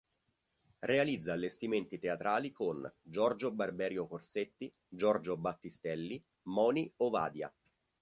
[0.79, 7.53] Realizza allestimenti teatrali con Giorgio Barberio Corsetti, Giorgio Battistelli, Moni Ovadia.